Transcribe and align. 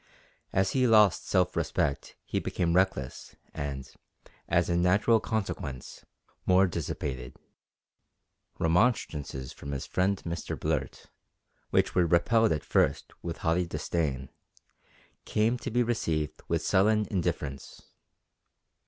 As 0.51 0.71
he 0.71 0.87
lost 0.87 1.27
self 1.27 1.55
respect 1.55 2.15
he 2.25 2.39
became 2.39 2.75
reckless 2.75 3.35
and, 3.53 3.87
as 4.49 4.67
a 4.67 4.75
natural 4.75 5.19
consequence, 5.19 6.03
more 6.47 6.65
dissipated. 6.65 7.35
Remonstrances 8.57 9.53
from 9.53 9.73
his 9.73 9.85
friend 9.85 10.19
Mr 10.25 10.59
Blurt, 10.59 11.11
which 11.69 11.93
were 11.93 12.07
repelled 12.07 12.51
at 12.51 12.65
first 12.65 13.13
with 13.21 13.37
haughty 13.45 13.67
disdain, 13.67 14.29
came 15.25 15.59
to 15.59 15.69
be 15.69 15.83
received 15.83 16.41
with 16.47 16.65
sullen 16.65 17.05
indifference. 17.11 17.83